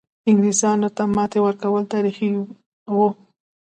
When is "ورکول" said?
1.45-1.83